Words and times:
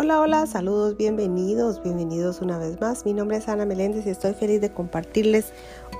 Hola, 0.00 0.20
hola, 0.20 0.46
saludos, 0.46 0.96
bienvenidos, 0.96 1.82
bienvenidos 1.82 2.40
una 2.40 2.56
vez 2.56 2.80
más. 2.80 3.04
Mi 3.04 3.12
nombre 3.12 3.38
es 3.38 3.48
Ana 3.48 3.66
Meléndez 3.66 4.06
y 4.06 4.10
estoy 4.10 4.32
feliz 4.32 4.60
de 4.60 4.70
compartirles 4.70 5.52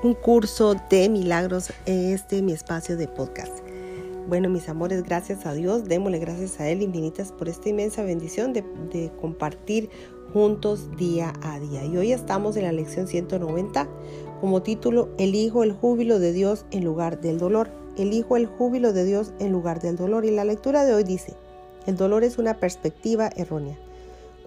un 0.05 0.15
curso 0.15 0.77
de 0.89 1.09
milagros 1.09 1.73
en 1.85 2.15
este 2.15 2.41
mi 2.41 2.53
espacio 2.53 2.97
de 2.97 3.09
podcast. 3.09 3.53
Bueno, 4.29 4.49
mis 4.51 4.69
amores, 4.69 5.03
gracias 5.03 5.47
a 5.47 5.53
Dios, 5.53 5.87
démosle 5.87 6.21
gracias 6.21 6.61
a 6.61 6.69
Él 6.69 6.81
infinitas 6.83 7.33
por 7.33 7.49
esta 7.49 7.71
inmensa 7.71 8.05
bendición 8.05 8.53
de, 8.53 9.11
compartir 9.21 9.91
juntos 10.33 10.97
día 10.97 11.33
a 11.43 11.59
día. 11.59 11.85
Y 11.85 11.97
hoy 11.97 12.13
estamos 12.13 12.57
en 12.57 12.67
la 12.67 12.73
lección 12.73 13.09
190 13.09 13.89
como 14.41 14.63
título 14.63 15.09
Elijo 15.19 15.65
el 15.65 15.73
júbilo 15.73 16.21
de 16.21 16.33
Dios 16.33 16.67
en 16.71 16.85
lugar 16.85 17.21
del 17.21 17.39
dolor. 17.39 17.69
Elijo 17.97 18.37
el 18.37 18.47
júbilo 18.47 18.93
de 18.93 19.03
Dios 19.03 19.33
en 19.41 19.51
lugar 19.51 19.81
del 19.81 19.97
dolor. 19.97 20.25
Y 20.25 20.31
la 20.31 20.45
lectura 20.45 20.85
de 20.85 20.95
hoy 20.95 21.03
dice, 21.03 21.35
el 21.87 21.97
dolor 21.97 22.23
es 22.23 22.39
una 22.39 22.61
perspectiva 22.61 23.29
errónea. 23.35 23.77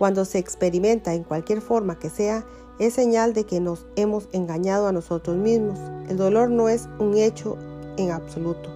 Cuando 0.02 0.26
se 0.26 0.40
experimenta 0.40 1.14
en 1.14 1.24
cualquier 1.24 1.62
forma 1.62 2.00
que 2.00 2.10
sea, 2.10 2.44
es 2.80 2.96
señal 2.96 3.36
de 3.36 3.44
que 3.44 3.60
nos 3.60 3.86
hemos 3.96 4.30
engañado 4.32 4.88
a 4.88 4.92
nosotros 4.92 5.38
mismos. 5.38 5.78
El 6.10 6.18
dolor 6.18 6.50
no 6.50 6.70
es 6.70 6.90
un 6.98 7.16
hecho 7.16 7.56
en 7.98 8.10
absoluto. 8.10 8.72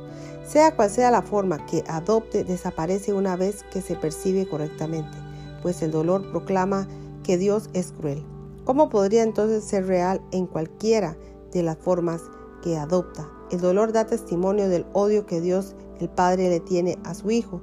Sea 0.47 0.75
cual 0.75 0.91
sea 0.91 1.09
la 1.09 1.23
forma 1.23 1.65
que 1.65 1.83
adopte, 1.87 2.43
desaparece 2.43 3.11
una 3.11 3.35
vez 3.37 3.63
que 3.71 3.81
se 3.81 3.95
percibe 3.95 4.47
correctamente, 4.47 5.17
pues 5.63 5.81
el 5.81 5.89
dolor 5.89 6.29
proclama 6.29 6.87
que 7.23 7.39
Dios 7.39 7.71
es 7.73 7.91
cruel. 7.91 8.23
¿Cómo 8.63 8.89
podría 8.89 9.23
entonces 9.23 9.63
ser 9.63 9.87
real 9.87 10.21
en 10.29 10.45
cualquiera 10.45 11.17
de 11.51 11.63
las 11.63 11.79
formas 11.79 12.21
que 12.61 12.77
adopta? 12.77 13.27
El 13.49 13.61
dolor 13.61 13.93
da 13.93 14.05
testimonio 14.05 14.69
del 14.69 14.85
odio 14.93 15.25
que 15.25 15.41
Dios 15.41 15.75
el 15.99 16.07
Padre 16.07 16.49
le 16.49 16.59
tiene 16.59 16.99
a 17.03 17.15
su 17.15 17.31
Hijo, 17.31 17.61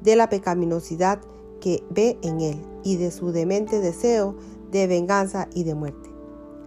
de 0.00 0.16
la 0.16 0.30
pecaminosidad 0.30 1.20
que 1.60 1.84
ve 1.90 2.16
en 2.22 2.40
él 2.40 2.71
y 2.84 2.96
de 2.96 3.10
su 3.10 3.32
demente 3.32 3.80
deseo 3.80 4.36
de 4.70 4.86
venganza 4.86 5.48
y 5.54 5.64
de 5.64 5.74
muerte. 5.74 6.10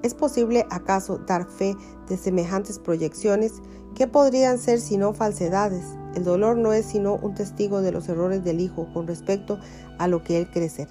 ¿Es 0.03 0.13
posible 0.13 0.65
acaso 0.69 1.17
dar 1.17 1.47
fe 1.47 1.75
de 2.07 2.17
semejantes 2.17 2.79
proyecciones? 2.79 3.53
que 3.95 4.07
podrían 4.07 4.59
ser 4.59 4.81
sino 4.81 5.13
falsedades? 5.13 5.85
El 6.15 6.25
dolor 6.25 6.57
no 6.57 6.73
es 6.73 6.85
sino 6.85 7.15
un 7.15 7.33
testigo 7.33 7.81
de 7.81 7.91
los 7.91 8.07
errores 8.09 8.43
del 8.43 8.59
Hijo 8.59 8.87
con 8.93 9.07
respecto 9.07 9.57
a 9.97 10.07
lo 10.07 10.23
que 10.23 10.37
él 10.37 10.49
cree 10.51 10.69
ser. 10.69 10.89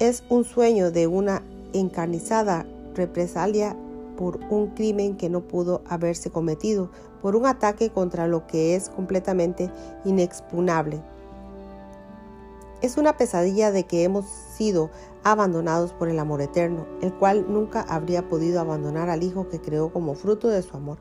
Es 0.00 0.24
un 0.28 0.44
sueño 0.44 0.90
de 0.90 1.06
una 1.06 1.42
encarnizada 1.72 2.66
represalia 2.94 3.76
por 4.16 4.40
un 4.50 4.68
crimen 4.74 5.16
que 5.16 5.30
no 5.30 5.40
pudo 5.40 5.82
haberse 5.88 6.30
cometido, 6.30 6.90
por 7.22 7.36
un 7.36 7.46
ataque 7.46 7.90
contra 7.90 8.26
lo 8.26 8.46
que 8.46 8.74
es 8.74 8.88
completamente 8.88 9.70
inexpugnable, 10.04 11.02
es 12.82 12.96
una 12.96 13.16
pesadilla 13.16 13.70
de 13.70 13.84
que 13.84 14.02
hemos 14.02 14.26
sido 14.26 14.90
abandonados 15.22 15.92
por 15.92 16.08
el 16.08 16.18
amor 16.18 16.42
eterno, 16.42 16.84
el 17.00 17.14
cual 17.14 17.46
nunca 17.48 17.82
habría 17.82 18.28
podido 18.28 18.60
abandonar 18.60 19.08
al 19.08 19.22
Hijo 19.22 19.48
que 19.48 19.60
creó 19.60 19.92
como 19.92 20.14
fruto 20.14 20.48
de 20.48 20.62
su 20.62 20.76
amor. 20.76 20.98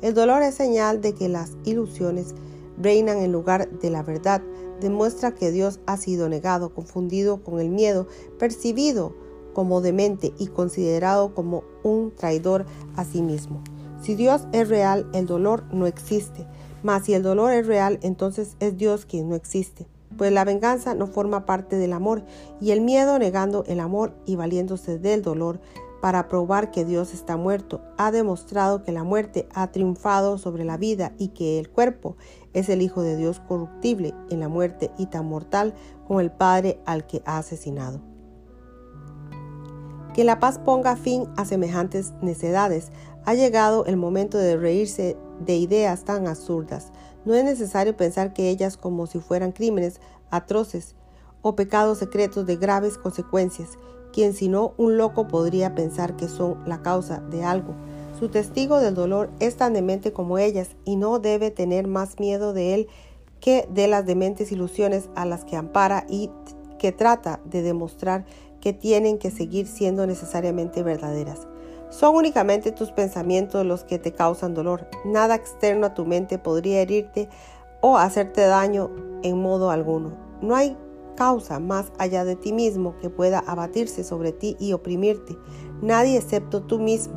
El 0.00 0.14
dolor 0.14 0.42
es 0.42 0.54
señal 0.54 1.02
de 1.02 1.12
que 1.14 1.28
las 1.28 1.52
ilusiones 1.64 2.34
reinan 2.78 3.18
en 3.18 3.30
lugar 3.30 3.68
de 3.68 3.90
la 3.90 4.02
verdad, 4.02 4.40
demuestra 4.80 5.34
que 5.34 5.50
Dios 5.50 5.80
ha 5.86 5.98
sido 5.98 6.30
negado, 6.30 6.72
confundido 6.72 7.42
con 7.44 7.60
el 7.60 7.68
miedo, 7.68 8.06
percibido 8.38 9.14
como 9.52 9.82
demente 9.82 10.32
y 10.38 10.46
considerado 10.46 11.34
como 11.34 11.64
un 11.82 12.10
traidor 12.14 12.64
a 12.96 13.04
sí 13.04 13.20
mismo. 13.20 13.62
Si 14.00 14.14
Dios 14.14 14.46
es 14.52 14.68
real, 14.68 15.10
el 15.12 15.26
dolor 15.26 15.64
no 15.72 15.86
existe, 15.86 16.46
mas 16.82 17.04
si 17.04 17.12
el 17.12 17.22
dolor 17.22 17.52
es 17.52 17.66
real, 17.66 17.98
entonces 18.02 18.56
es 18.60 18.78
Dios 18.78 19.04
quien 19.04 19.28
no 19.28 19.34
existe 19.34 19.88
pues 20.18 20.32
la 20.32 20.44
venganza 20.44 20.94
no 20.94 21.06
forma 21.06 21.46
parte 21.46 21.76
del 21.76 21.94
amor 21.94 22.24
y 22.60 22.72
el 22.72 22.82
miedo 22.82 23.18
negando 23.18 23.64
el 23.66 23.80
amor 23.80 24.12
y 24.26 24.36
valiéndose 24.36 24.98
del 24.98 25.22
dolor 25.22 25.60
para 26.02 26.28
probar 26.28 26.70
que 26.70 26.84
Dios 26.84 27.12
está 27.12 27.36
muerto, 27.36 27.80
ha 27.96 28.10
demostrado 28.10 28.82
que 28.82 28.92
la 28.92 29.04
muerte 29.04 29.48
ha 29.54 29.72
triunfado 29.72 30.38
sobre 30.38 30.64
la 30.64 30.76
vida 30.76 31.12
y 31.18 31.28
que 31.28 31.58
el 31.58 31.70
cuerpo 31.70 32.16
es 32.52 32.68
el 32.68 32.82
Hijo 32.82 33.02
de 33.02 33.16
Dios 33.16 33.40
corruptible 33.40 34.14
en 34.30 34.40
la 34.40 34.48
muerte 34.48 34.90
y 34.98 35.06
tan 35.06 35.26
mortal 35.26 35.74
como 36.06 36.20
el 36.20 36.30
Padre 36.30 36.80
al 36.86 37.06
que 37.06 37.22
ha 37.24 37.38
asesinado. 37.38 38.00
Que 40.14 40.24
la 40.24 40.40
paz 40.40 40.58
ponga 40.58 40.96
fin 40.96 41.28
a 41.36 41.44
semejantes 41.44 42.12
necedades. 42.22 42.90
Ha 43.24 43.34
llegado 43.34 43.84
el 43.86 43.96
momento 43.96 44.38
de 44.38 44.56
reírse 44.56 45.16
de 45.44 45.56
ideas 45.56 46.04
tan 46.04 46.26
absurdas. 46.26 46.92
No 47.28 47.34
es 47.34 47.44
necesario 47.44 47.94
pensar 47.94 48.32
que 48.32 48.48
ellas 48.48 48.78
como 48.78 49.06
si 49.06 49.18
fueran 49.18 49.52
crímenes 49.52 50.00
atroces 50.30 50.94
o 51.42 51.54
pecados 51.54 51.98
secretos 51.98 52.46
de 52.46 52.56
graves 52.56 52.96
consecuencias, 52.96 53.76
quien 54.14 54.32
sino 54.32 54.72
un 54.78 54.96
loco 54.96 55.28
podría 55.28 55.74
pensar 55.74 56.16
que 56.16 56.26
son 56.26 56.56
la 56.64 56.80
causa 56.80 57.20
de 57.20 57.44
algo. 57.44 57.74
Su 58.18 58.30
testigo 58.30 58.80
del 58.80 58.94
dolor 58.94 59.28
es 59.40 59.56
tan 59.58 59.74
demente 59.74 60.10
como 60.10 60.38
ellas 60.38 60.70
y 60.86 60.96
no 60.96 61.18
debe 61.18 61.50
tener 61.50 61.86
más 61.86 62.18
miedo 62.18 62.54
de 62.54 62.72
él 62.72 62.88
que 63.40 63.68
de 63.70 63.88
las 63.88 64.06
dementes 64.06 64.50
ilusiones 64.50 65.10
a 65.14 65.26
las 65.26 65.44
que 65.44 65.56
ampara 65.56 66.06
y 66.08 66.30
que 66.78 66.92
trata 66.92 67.42
de 67.44 67.60
demostrar 67.60 68.24
que 68.62 68.72
tienen 68.72 69.18
que 69.18 69.30
seguir 69.30 69.66
siendo 69.66 70.06
necesariamente 70.06 70.82
verdaderas. 70.82 71.46
Son 71.90 72.14
únicamente 72.14 72.72
tus 72.72 72.92
pensamientos 72.92 73.64
los 73.64 73.84
que 73.84 73.98
te 73.98 74.12
causan 74.12 74.54
dolor. 74.54 74.86
Nada 75.04 75.34
externo 75.34 75.86
a 75.86 75.94
tu 75.94 76.04
mente 76.04 76.38
podría 76.38 76.80
herirte 76.80 77.28
o 77.80 77.96
hacerte 77.96 78.42
daño 78.42 78.90
en 79.22 79.40
modo 79.40 79.70
alguno. 79.70 80.12
No 80.42 80.54
hay 80.54 80.76
causa 81.16 81.58
más 81.58 81.90
allá 81.98 82.24
de 82.24 82.36
ti 82.36 82.52
mismo 82.52 82.94
que 83.00 83.10
pueda 83.10 83.40
abatirse 83.40 84.04
sobre 84.04 84.32
ti 84.32 84.56
y 84.60 84.72
oprimirte. 84.72 85.36
Nadie 85.80 86.16
excepto 86.16 86.62
tú 86.62 86.78
mismo 86.78 87.14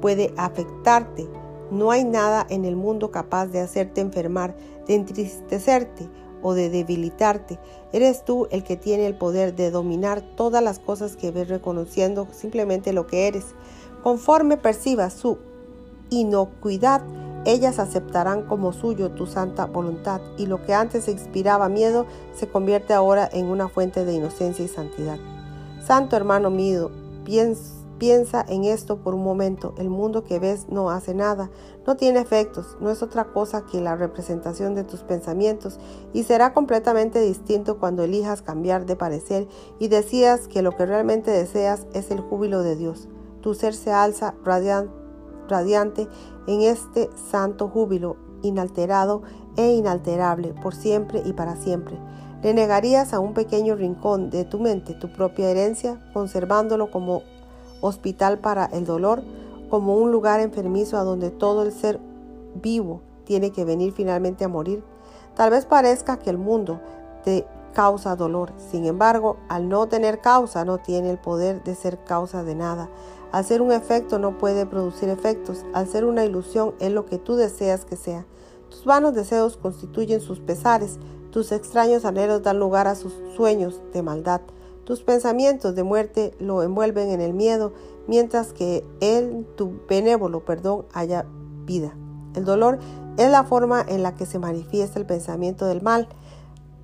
puede 0.00 0.32
afectarte. 0.36 1.28
No 1.70 1.90
hay 1.90 2.04
nada 2.04 2.46
en 2.48 2.64
el 2.64 2.76
mundo 2.76 3.10
capaz 3.10 3.46
de 3.46 3.60
hacerte 3.60 4.00
enfermar, 4.00 4.56
de 4.86 4.94
entristecerte 4.94 6.08
o 6.42 6.54
de 6.54 6.70
debilitarte. 6.70 7.58
Eres 7.92 8.24
tú 8.24 8.46
el 8.52 8.62
que 8.62 8.76
tiene 8.76 9.06
el 9.06 9.16
poder 9.16 9.56
de 9.56 9.72
dominar 9.72 10.20
todas 10.36 10.62
las 10.62 10.78
cosas 10.78 11.16
que 11.16 11.32
ves 11.32 11.48
reconociendo 11.48 12.28
simplemente 12.30 12.92
lo 12.92 13.08
que 13.08 13.26
eres. 13.26 13.46
Conforme 14.02 14.56
percibas 14.56 15.12
su 15.14 15.38
inocuidad, 16.10 17.02
ellas 17.44 17.78
aceptarán 17.78 18.42
como 18.42 18.72
suyo 18.72 19.12
tu 19.12 19.26
santa 19.26 19.66
voluntad 19.66 20.20
y 20.36 20.46
lo 20.46 20.64
que 20.64 20.74
antes 20.74 21.06
inspiraba 21.06 21.68
miedo 21.68 22.06
se 22.34 22.48
convierte 22.48 22.92
ahora 22.92 23.28
en 23.32 23.46
una 23.46 23.68
fuente 23.68 24.04
de 24.04 24.14
inocencia 24.14 24.64
y 24.64 24.68
santidad. 24.68 25.18
Santo 25.80 26.16
hermano 26.16 26.50
mío, 26.50 26.90
piensa 27.98 28.44
en 28.48 28.64
esto 28.64 28.96
por 28.98 29.14
un 29.14 29.22
momento. 29.22 29.74
El 29.78 29.90
mundo 29.90 30.24
que 30.24 30.40
ves 30.40 30.66
no 30.68 30.90
hace 30.90 31.14
nada, 31.14 31.50
no 31.86 31.96
tiene 31.96 32.18
efectos, 32.18 32.76
no 32.80 32.90
es 32.90 33.00
otra 33.02 33.26
cosa 33.26 33.64
que 33.64 33.80
la 33.80 33.94
representación 33.94 34.74
de 34.74 34.82
tus 34.82 35.02
pensamientos 35.02 35.78
y 36.12 36.24
será 36.24 36.52
completamente 36.52 37.20
distinto 37.20 37.78
cuando 37.78 38.02
elijas 38.02 38.42
cambiar 38.42 38.86
de 38.86 38.96
parecer 38.96 39.46
y 39.78 39.86
decías 39.86 40.48
que 40.48 40.62
lo 40.62 40.72
que 40.72 40.86
realmente 40.86 41.30
deseas 41.30 41.86
es 41.92 42.10
el 42.10 42.20
júbilo 42.20 42.62
de 42.62 42.74
Dios 42.74 43.08
tu 43.46 43.54
ser 43.54 43.74
se 43.74 43.92
alza 43.92 44.34
radiante 44.44 46.08
en 46.48 46.62
este 46.62 47.08
santo 47.30 47.68
júbilo, 47.68 48.16
inalterado 48.42 49.22
e 49.56 49.72
inalterable, 49.72 50.52
por 50.64 50.74
siempre 50.74 51.22
y 51.24 51.32
para 51.32 51.54
siempre. 51.54 51.96
Le 52.42 52.54
negarías 52.54 53.14
a 53.14 53.20
un 53.20 53.34
pequeño 53.34 53.76
rincón 53.76 54.30
de 54.30 54.44
tu 54.44 54.58
mente 54.58 54.94
tu 54.94 55.12
propia 55.12 55.48
herencia, 55.48 56.04
conservándolo 56.12 56.90
como 56.90 57.22
hospital 57.80 58.40
para 58.40 58.64
el 58.64 58.84
dolor, 58.84 59.22
como 59.70 59.96
un 59.96 60.10
lugar 60.10 60.40
enfermizo 60.40 60.98
a 60.98 61.04
donde 61.04 61.30
todo 61.30 61.62
el 61.62 61.70
ser 61.70 62.00
vivo 62.60 63.00
tiene 63.26 63.52
que 63.52 63.64
venir 63.64 63.92
finalmente 63.92 64.44
a 64.44 64.48
morir. 64.48 64.82
Tal 65.36 65.50
vez 65.50 65.66
parezca 65.66 66.18
que 66.18 66.30
el 66.30 66.38
mundo 66.38 66.80
te 67.22 67.46
causa 67.74 68.16
dolor, 68.16 68.54
sin 68.56 68.86
embargo, 68.86 69.36
al 69.48 69.68
no 69.68 69.86
tener 69.86 70.20
causa, 70.20 70.64
no 70.64 70.78
tiene 70.78 71.10
el 71.10 71.18
poder 71.18 71.62
de 71.62 71.76
ser 71.76 72.02
causa 72.02 72.42
de 72.42 72.56
nada. 72.56 72.88
Ser 73.44 73.62
un 73.62 73.70
efecto 73.70 74.18
no 74.18 74.38
puede 74.38 74.66
producir 74.66 75.08
efectos. 75.08 75.64
Al 75.72 75.86
ser 75.86 76.04
una 76.04 76.24
ilusión 76.24 76.74
es 76.80 76.90
lo 76.90 77.06
que 77.06 77.18
tú 77.18 77.36
deseas 77.36 77.84
que 77.84 77.96
sea. 77.96 78.26
Tus 78.70 78.84
vanos 78.84 79.14
deseos 79.14 79.56
constituyen 79.56 80.20
sus 80.20 80.40
pesares. 80.40 80.98
Tus 81.30 81.52
extraños 81.52 82.04
anhelos 82.04 82.42
dan 82.42 82.58
lugar 82.58 82.86
a 82.86 82.94
sus 82.94 83.14
sueños 83.36 83.80
de 83.92 84.02
maldad. 84.02 84.40
Tus 84.84 85.02
pensamientos 85.02 85.74
de 85.74 85.82
muerte 85.82 86.34
lo 86.38 86.62
envuelven 86.62 87.10
en 87.10 87.20
el 87.20 87.34
miedo, 87.34 87.72
mientras 88.06 88.52
que 88.52 88.84
en 89.00 89.44
tu 89.56 89.80
benévolo 89.88 90.44
perdón 90.44 90.86
haya 90.92 91.26
vida. 91.64 91.94
El 92.34 92.44
dolor 92.44 92.78
es 93.16 93.30
la 93.30 93.44
forma 93.44 93.84
en 93.86 94.02
la 94.02 94.14
que 94.14 94.26
se 94.26 94.38
manifiesta 94.38 94.98
el 94.98 95.06
pensamiento 95.06 95.66
del 95.66 95.82
mal, 95.82 96.08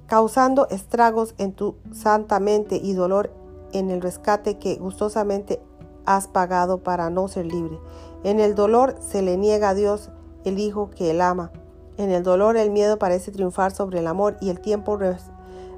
causando 0.06 0.69
estragos 0.69 1.35
en 1.39 1.53
tu 1.53 1.77
santa 1.93 2.41
mente 2.41 2.77
y 2.77 2.93
dolor 2.93 3.31
en 3.73 3.91
el 3.91 4.03
rescate 4.03 4.59
que 4.59 4.77
gustosamente 4.77 5.61
has 6.07 6.29
pagado 6.29 6.79
para 6.79 7.11
no 7.11 7.29
ser 7.29 7.47
libre. 7.47 7.79
En 8.25 8.41
el 8.41 8.55
dolor 8.55 8.97
se 9.01 9.23
le 9.23 9.37
niega 9.37 9.71
a 9.71 9.75
Dios 9.75 10.11
el 10.45 10.59
Hijo 10.59 10.91
que 10.91 11.11
él 11.11 11.21
ama. 11.21 11.51
En 11.97 12.11
el 12.11 12.23
dolor 12.23 12.57
el 12.57 12.71
miedo 12.71 12.99
parece 12.99 13.31
triunfar 13.31 13.73
sobre 13.73 13.99
el 13.99 14.07
amor 14.07 14.37
y 14.41 14.51
el 14.51 14.61
tiempo 14.61 14.99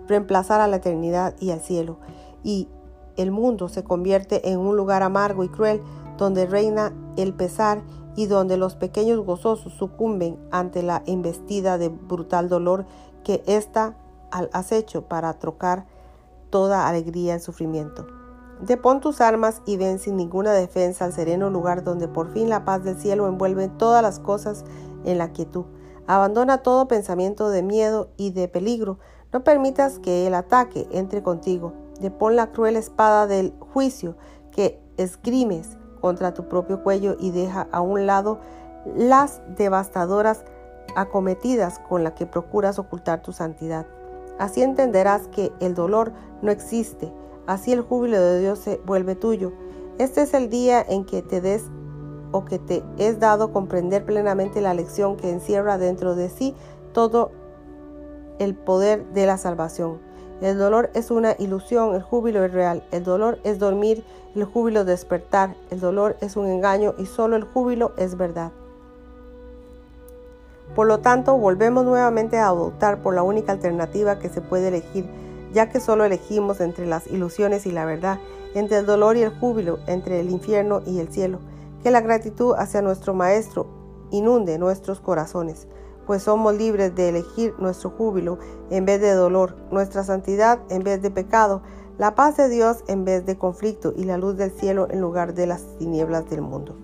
reemplazar 0.06 0.60
a 0.60 0.68
la 0.68 0.76
eternidad 0.76 1.34
y 1.40 1.50
al 1.50 1.60
cielo, 1.60 1.98
y 2.42 2.68
el 3.16 3.30
mundo 3.30 3.68
se 3.68 3.84
convierte 3.84 4.50
en 4.50 4.58
un 4.58 4.76
lugar 4.76 5.02
amargo 5.02 5.44
y 5.44 5.48
cruel 5.48 5.82
donde 6.16 6.46
reina 6.46 6.92
el 7.16 7.34
pesar 7.34 7.82
y 8.16 8.26
donde 8.26 8.56
los 8.56 8.76
pequeños 8.76 9.24
gozosos 9.24 9.72
sucumben 9.72 10.38
ante 10.50 10.82
la 10.82 11.02
embestida 11.06 11.78
de 11.78 11.88
brutal 11.88 12.48
dolor 12.48 12.86
que 13.24 13.42
está 13.46 13.96
al 14.30 14.50
acecho 14.52 15.02
para 15.02 15.38
trocar 15.38 15.86
toda 16.50 16.88
alegría 16.88 17.34
en 17.34 17.40
sufrimiento. 17.40 18.06
Depón 18.66 19.00
tus 19.00 19.20
armas 19.20 19.60
y 19.66 19.76
ven 19.76 19.98
sin 19.98 20.16
ninguna 20.16 20.54
defensa 20.54 21.04
al 21.04 21.12
sereno 21.12 21.50
lugar 21.50 21.84
donde 21.84 22.08
por 22.08 22.32
fin 22.32 22.48
la 22.48 22.64
paz 22.64 22.82
del 22.82 22.98
cielo 22.98 23.26
envuelve 23.26 23.68
todas 23.68 24.02
las 24.02 24.20
cosas 24.20 24.64
en 25.04 25.18
la 25.18 25.32
quietud. 25.32 25.66
Abandona 26.06 26.58
todo 26.58 26.88
pensamiento 26.88 27.50
de 27.50 27.62
miedo 27.62 28.08
y 28.16 28.30
de 28.30 28.48
peligro. 28.48 28.98
No 29.34 29.44
permitas 29.44 29.98
que 29.98 30.26
el 30.26 30.34
ataque 30.34 30.88
entre 30.92 31.22
contigo. 31.22 31.74
Depón 32.00 32.36
la 32.36 32.52
cruel 32.52 32.76
espada 32.76 33.26
del 33.26 33.52
juicio 33.58 34.16
que 34.50 34.80
esgrimes 34.96 35.76
contra 36.00 36.32
tu 36.32 36.48
propio 36.48 36.82
cuello 36.82 37.16
y 37.20 37.32
deja 37.32 37.68
a 37.70 37.82
un 37.82 38.06
lado 38.06 38.40
las 38.96 39.42
devastadoras 39.56 40.42
acometidas 40.96 41.80
con 41.80 42.02
las 42.02 42.14
que 42.14 42.26
procuras 42.26 42.78
ocultar 42.78 43.20
tu 43.20 43.32
santidad. 43.32 43.86
Así 44.38 44.62
entenderás 44.62 45.28
que 45.28 45.52
el 45.60 45.74
dolor 45.74 46.12
no 46.42 46.50
existe, 46.50 47.12
así 47.46 47.72
el 47.72 47.82
júbilo 47.82 48.20
de 48.20 48.40
Dios 48.40 48.58
se 48.58 48.80
vuelve 48.86 49.14
tuyo. 49.14 49.52
Este 49.98 50.22
es 50.22 50.34
el 50.34 50.50
día 50.50 50.84
en 50.86 51.04
que 51.04 51.22
te 51.22 51.40
des 51.40 51.64
o 52.32 52.44
que 52.44 52.58
te 52.58 52.82
es 52.98 53.20
dado 53.20 53.52
comprender 53.52 54.04
plenamente 54.04 54.60
la 54.60 54.74
lección 54.74 55.16
que 55.16 55.30
encierra 55.30 55.78
dentro 55.78 56.16
de 56.16 56.28
sí 56.28 56.54
todo 56.92 57.30
el 58.38 58.54
poder 58.54 59.04
de 59.12 59.26
la 59.26 59.38
salvación. 59.38 59.98
El 60.40 60.58
dolor 60.58 60.90
es 60.94 61.10
una 61.10 61.36
ilusión, 61.38 61.94
el 61.94 62.02
júbilo 62.02 62.44
es 62.44 62.52
real. 62.52 62.82
El 62.90 63.04
dolor 63.04 63.38
es 63.44 63.58
dormir, 63.58 64.04
el 64.34 64.44
júbilo 64.44 64.84
despertar. 64.84 65.56
El 65.70 65.80
dolor 65.80 66.16
es 66.20 66.36
un 66.36 66.46
engaño 66.46 66.94
y 66.98 67.06
solo 67.06 67.36
el 67.36 67.44
júbilo 67.44 67.92
es 67.96 68.16
verdad. 68.16 68.50
Por 70.74 70.88
lo 70.88 70.98
tanto, 70.98 71.38
volvemos 71.38 71.84
nuevamente 71.84 72.36
a 72.38 72.48
adoptar 72.48 72.98
por 72.98 73.14
la 73.14 73.22
única 73.22 73.52
alternativa 73.52 74.18
que 74.18 74.28
se 74.28 74.40
puede 74.40 74.68
elegir, 74.68 75.08
ya 75.54 75.70
que 75.70 75.80
solo 75.80 76.04
elegimos 76.04 76.60
entre 76.60 76.84
las 76.86 77.06
ilusiones 77.06 77.64
y 77.64 77.72
la 77.72 77.86
verdad, 77.86 78.18
entre 78.54 78.78
el 78.78 78.86
dolor 78.86 79.16
y 79.16 79.22
el 79.22 79.30
júbilo, 79.30 79.78
entre 79.86 80.20
el 80.20 80.30
infierno 80.30 80.82
y 80.84 80.98
el 80.98 81.08
cielo. 81.08 81.38
Que 81.82 81.90
la 81.90 82.02
gratitud 82.02 82.54
hacia 82.58 82.82
nuestro 82.82 83.14
Maestro 83.14 83.66
inunde 84.10 84.58
nuestros 84.58 85.00
corazones 85.00 85.66
pues 86.06 86.22
somos 86.22 86.54
libres 86.54 86.94
de 86.94 87.08
elegir 87.08 87.54
nuestro 87.58 87.90
júbilo 87.90 88.38
en 88.70 88.84
vez 88.84 89.00
de 89.00 89.12
dolor, 89.12 89.56
nuestra 89.70 90.04
santidad 90.04 90.60
en 90.70 90.82
vez 90.82 91.02
de 91.02 91.10
pecado, 91.10 91.62
la 91.98 92.14
paz 92.14 92.36
de 92.36 92.48
Dios 92.48 92.84
en 92.88 93.04
vez 93.04 93.24
de 93.24 93.38
conflicto 93.38 93.92
y 93.96 94.04
la 94.04 94.18
luz 94.18 94.36
del 94.36 94.50
cielo 94.50 94.88
en 94.90 95.00
lugar 95.00 95.34
de 95.34 95.46
las 95.46 95.62
tinieblas 95.78 96.28
del 96.28 96.42
mundo. 96.42 96.76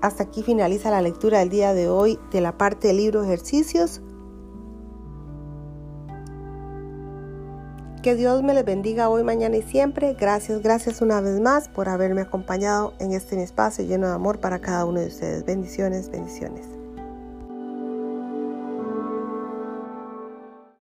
Hasta 0.00 0.22
aquí 0.24 0.42
finaliza 0.42 0.90
la 0.90 1.02
lectura 1.02 1.40
del 1.40 1.50
día 1.50 1.74
de 1.74 1.88
hoy 1.88 2.18
de 2.30 2.40
la 2.40 2.56
parte 2.56 2.88
del 2.88 2.98
libro 2.98 3.24
Ejercicios. 3.24 4.00
Que 8.02 8.14
Dios 8.14 8.44
me 8.44 8.54
les 8.54 8.64
bendiga 8.64 9.08
hoy, 9.08 9.24
mañana 9.24 9.56
y 9.56 9.62
siempre. 9.62 10.14
Gracias, 10.14 10.62
gracias 10.62 11.02
una 11.02 11.20
vez 11.20 11.40
más 11.40 11.68
por 11.68 11.88
haberme 11.88 12.20
acompañado 12.20 12.94
en 13.00 13.12
este 13.12 13.42
espacio 13.42 13.84
lleno 13.84 14.06
de 14.06 14.14
amor 14.14 14.38
para 14.38 14.60
cada 14.60 14.84
uno 14.84 15.00
de 15.00 15.08
ustedes. 15.08 15.44
Bendiciones, 15.44 16.08
bendiciones. 16.08 16.77